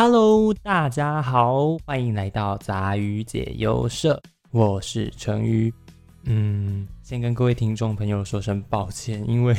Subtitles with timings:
[0.00, 5.74] Hello，大家好，欢迎来到杂鱼解忧社，我是成鱼。
[6.22, 9.56] 嗯，先跟各位听众朋友说声抱歉，因为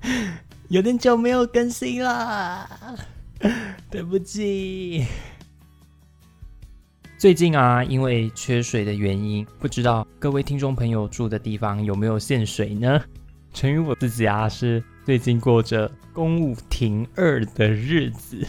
[0.68, 2.68] 有点久没有更新啦，
[3.90, 5.06] 对不起。
[7.16, 13.02] 最近啊，因为缺水的原因，不知道各位听众朋友住的地方有没有限水呢？
[13.54, 18.46] 成于我自己啊，是最近过着公务停二的日子，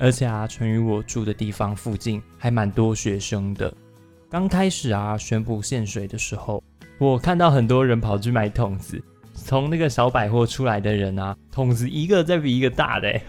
[0.00, 3.72] 而且啊，成于我住的地方附近还蛮多学生的。
[4.30, 6.64] 刚开始啊，宣布限水的时候，
[6.98, 9.02] 我看到很多人跑去买桶子，
[9.34, 13.20] 从那个小百货出来的人啊，桶子一个再比一个大的。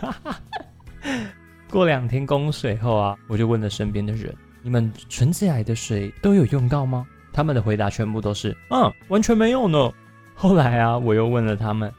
[1.69, 4.33] 过两天供水后啊，我就问了身边的人
[4.63, 9.91] ：“你们存起来的水都有用到吗？”他们的回答全部都是：“嗯，完全没有呢。”
[10.35, 11.91] 后来啊，我又问了他们：“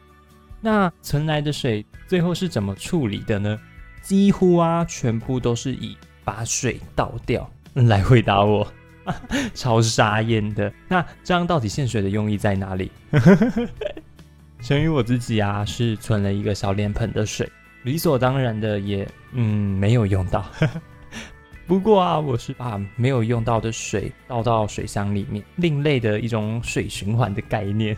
[0.61, 3.59] 那存来的水最后是怎么处理的呢？”
[4.03, 8.67] 几乎啊，全部都是以把水倒掉 来回答我，
[9.55, 10.73] 超傻眼的。
[10.89, 12.91] 那这样到底限水的用意在哪里？
[14.61, 17.51] 成于我自己啊，是存了一个小脸盆的水。
[17.85, 20.45] 理所当然的也，嗯，没有用到。
[21.67, 27.97] 不过啊，我是把没有用到的水倒到水箱里面，另类的一种水循环的概念。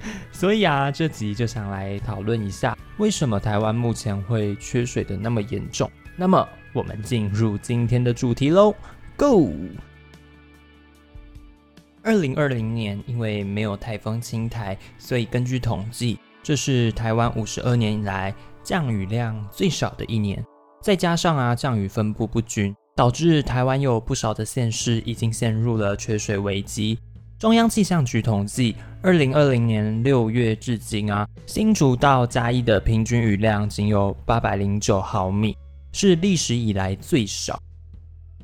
[0.32, 5.90] 所以啊，这集就想来讨论一下，为什么台湾目前会缺水的那么严重。
[6.16, 8.74] 那么，我们进入今天的主题喽
[9.16, 9.52] ，Go！
[12.02, 18.34] 二零二零年因为没有台风侵台，所以根据统计，这是台湾五十二年以来。
[18.64, 20.44] 降雨量最少的一年，
[20.82, 26.98] 再加上啊降雨分布不均，导致台湾有不少的县市已经陷入了缺水危机。
[27.38, 35.56] 中央气象局统计，二零二零年六月至今啊，新竹到嘉义的平均雨量仅有八百零九毫米，
[35.92, 37.56] 是历史以来最少。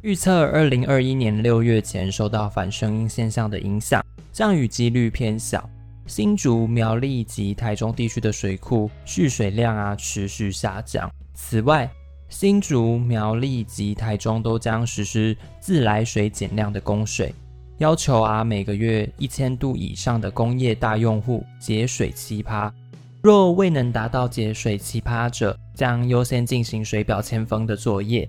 [0.03, 5.69] 预测二零二一年六月前受到反声音现象的影响，降雨几率偏小。
[6.07, 11.11] 新竹、苗栗及台中地区的水库蓄水量啊持续下降。
[11.35, 11.91] 此外，
[12.29, 17.35] 新竹、苗栗及台中都将实施自来水减量的供水，
[17.85, 22.73] 要求啊每个月一千度以上的工业大用户节水七趴。
[23.21, 28.27] 若未能达到节水七趴者，将优先进行水表签封的作业。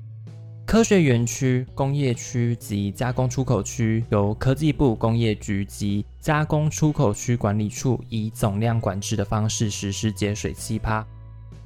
[0.66, 11.08] 科学园区、工业区及加工出口区由科技部工业局及加工出口区管理处以总量管制的方式实施节水七趴。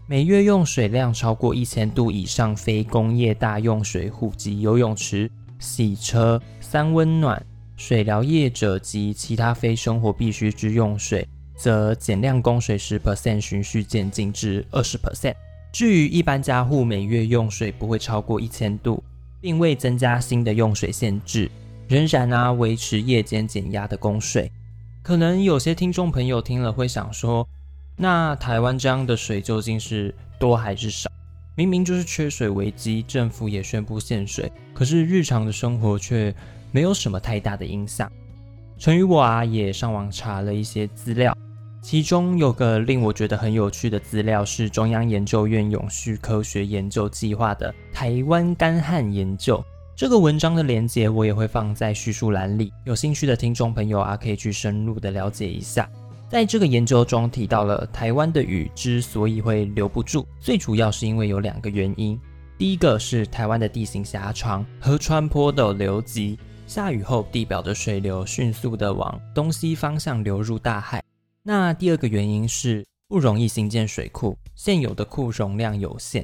[0.05, 7.43] 每月用水量超过一千度以上非工业大用水户及游泳池、洗车、三温暖、
[7.79, 11.25] 水疗业者及其他非生活必需之用水，
[11.55, 15.33] 则减量供水十 percent，循序渐进至二十 percent。
[15.71, 19.01] 至于一般家户每月用水不会超过一千度，
[19.39, 21.49] 并未增加新的用水限制，
[21.87, 24.51] 仍然啊维持夜间减压的供水。
[25.01, 27.47] 可能有些听众朋友听了会想说，
[27.95, 31.09] 那台湾这样的水究竟是多还是少？
[31.55, 36.35] 明明就是缺水危机，政府也宣布限水，可是日常的生活却
[36.71, 38.11] 没有什么太大的影响。
[38.77, 41.35] 陈宇我啊也上网查了一些资料。
[41.81, 49.63] 其中有个令我觉得很有趣的资料，是中央研究院永续科学研究计划的台湾干旱研究。
[49.95, 55.89] 这个文章的连接我也会放在叙述栏里，有兴趣的听众朋友啊，可以去深入的了解一下。
[56.29, 62.19] 在这个研究中提到了台湾的雨之所以会留不住，最主要是因为有两个原因。
[62.57, 66.37] 第一个是台湾的地形狭长，河川坡陡流急，
[66.69, 71.03] 下雨后地表的水流迅速的往东西方向流入大海。
[71.41, 76.23] 那第二个原因是不容易新建水库，现有的库容量有限。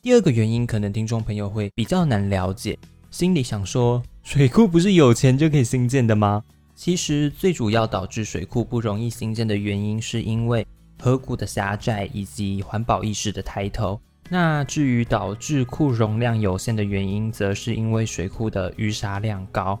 [0.00, 2.78] 第二个原因可能听众朋友会比较难了解，
[3.10, 6.44] 心里想说水库不是有钱就可以新建的吗？
[6.76, 10.64] 其实最主要导致水库不容易新建的原因，是因为
[11.02, 14.00] 河谷的狭窄以及环保意识的抬头。
[14.30, 19.78] 那至于导致库容量有限的原因，则是因为水库的淤沙量高。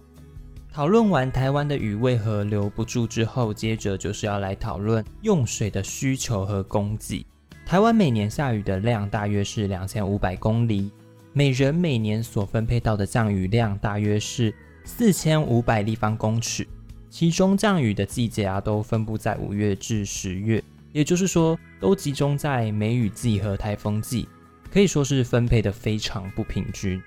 [0.72, 7.24] 讨论完台湾的雨为何留不住之后，接着就是要来讨论用水的需求和供给。
[7.64, 10.90] 台湾每年下雨的量大约是两千五百公里，
[11.32, 14.52] 每人每年所分配到的降雨量大约是
[14.84, 16.66] 四千五百立方公尺。
[17.08, 20.62] 其中降雨的季节啊，都分布在五月至十月，
[20.92, 24.28] 也就是说，都集中在梅雨季和台风季，
[24.74, 27.00] 可以说是分配的非常不平均。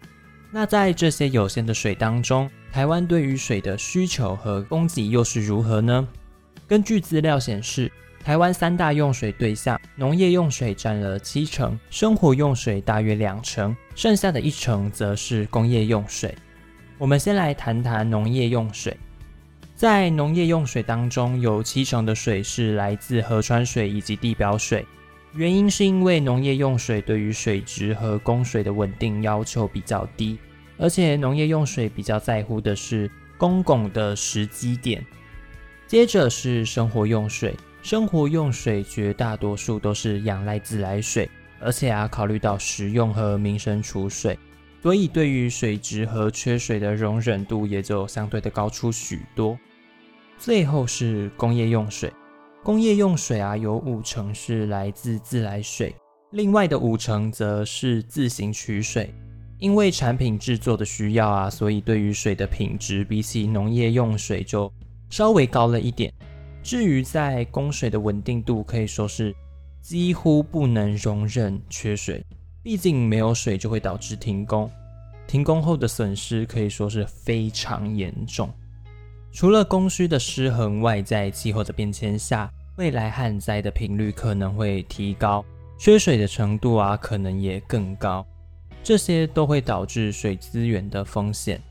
[0.49, 6.07] 那在这些有限的水当中，台湾对于水的需求和供给又是如何呢？
[6.65, 7.91] 根据资料显示，
[8.23, 16.33] 台湾三大用水对象，农业用水占了七成，生活用水大约两成，剩下的一成则是工业用水。
[16.97, 18.95] 我们先来谈谈农业用水。
[19.75, 24.85] 在农业用水当中，有七成的水是来自河川水以及地表水。
[25.37, 30.35] 原因是因为农业用水对于水质和供水的稳定要求比较低，
[30.79, 33.07] 而且农业用水比较在乎的是
[33.37, 35.05] 公共的时机点。
[35.85, 41.29] 接着是生活用水，生活用水绝大多数都是仰赖自来水，
[41.59, 44.39] 而且啊考虑到食用和民生储水，
[44.81, 49.55] 所以对于水质和缺水的容忍度也就相对的高出许多。
[50.39, 52.11] 最后是工业用水，
[52.63, 55.95] 工业用水啊，有五成是来自自来水，
[56.31, 59.13] 另外的五成则是自行取水。
[59.59, 64.71] 因为产品制作的需要啊，所以对于水的品质比起农业用水就
[65.09, 66.13] 稍微高了一点。
[66.61, 69.33] 至于在供水的稳定度，可以说是
[69.81, 72.23] 几乎不能容忍缺水，
[72.61, 74.69] 毕竟没有水就会导致停工，
[75.25, 78.47] 停工后的损失可以说是非常严重。
[79.37, 85.45] 除了供需的失衡外，在气候的变迁下，未来旱灾的频率可能会提高，
[85.77, 88.25] 缺水的程度啊可能也更高，
[88.81, 91.61] 这些都会导致水资源的风险，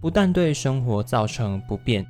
[0.00, 2.06] 不但对生活造成不便，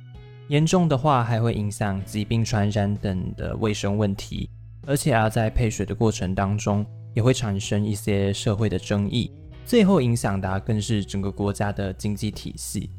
[0.49, 4.47] 严重的话还会影响疾病传染等的卫生问题，
[4.85, 6.85] 而且啊在配水的过程当中，
[7.15, 9.31] 也会产生一些社会的争议，
[9.65, 12.91] 最后影响的更是整个国家的经济体系。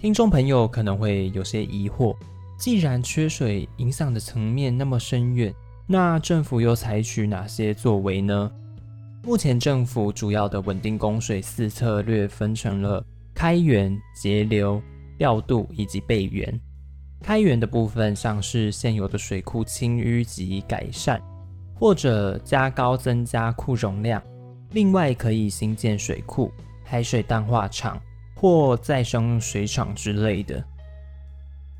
[0.00, 2.16] 听众朋友可能会有些疑惑，
[2.56, 5.54] 既然缺水影响的层面那么深远，
[5.86, 8.50] 那政府又采取哪些作为呢？
[9.22, 13.04] 目前政府主要的稳定供水四策略分成了
[13.34, 14.80] 开源、节流、
[15.18, 16.58] 调度以及备源。
[17.22, 21.20] 开源的部分像是现有的水库清淤及改善，
[21.74, 24.22] 或者加高增加库容量，
[24.70, 26.50] 另外可以新建水库、
[26.84, 28.00] 海水淡化厂。
[28.40, 30.64] 或再生水厂之类的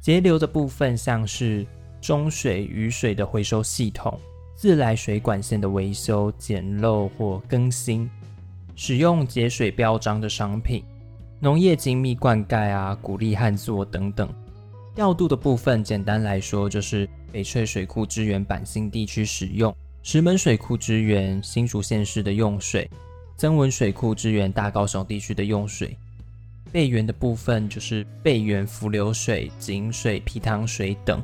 [0.03, 1.67] 节流的部分，像是
[2.03, 4.21] 中水、雨水的回收系统、
[4.55, 8.09] 自来水管线的维修、简陋或更新，
[8.77, 10.85] 使用节水标章的商品、
[11.39, 14.29] 农业精密灌溉啊，鼓励旱作等等。
[14.95, 22.91] 调度的部分，简单来说就是翡翠水库支援板新地区使用，石门水库支援新竹县市的用水，
[23.37, 25.97] 增文水库支援大高雄地区的用水。
[26.73, 31.23] 备源的部分就是备源浮流水、井水、皮糖水等。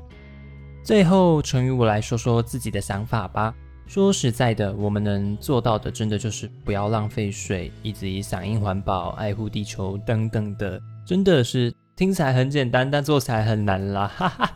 [0.82, 3.54] 最后，成于我来说说自己的想法吧。
[3.86, 10.80] 说实在的，我们能做到的，真的就是不要浪费水，以及响应环保、爱护地球等等的。
[11.04, 14.10] 真的是听起来很简单，但做起来很难啦。
[14.18, 14.52] 哈哈，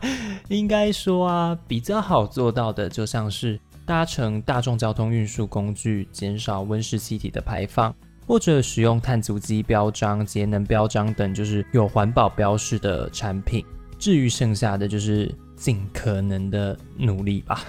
[0.49, 7.95] 应该说啊，比较好做到的，就像是搭乘大众交通运输工具，减少温室气体的排放。
[8.31, 13.61] 或者使用碳足迹标章、节能标章等，就是有环保标识的产品。
[13.99, 17.61] 至于剩下的，就是尽可能的努力吧。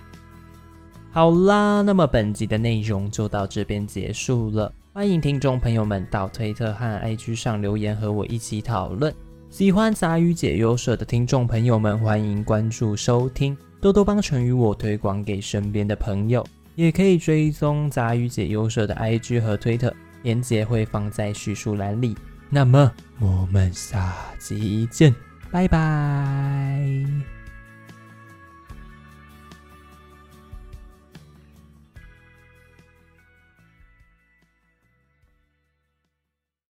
[1.12, 4.72] 好啦，那么本集的内容就到这边结束了。
[4.94, 9.14] 欢迎听众朋友们到推特和 IG 上留言，和我一起讨论。
[9.50, 16.42] 喜欢杂鱼解忧社的听众朋友们，欢迎关注收听，多多帮成与我推广给身边的朋友。
[16.74, 22.16] 也可以追踪杂鱼解忧社的 IG 和推特，链接会放在叙述栏里。
[22.48, 25.14] 那么我们下期见，
[25.50, 27.39] 拜拜。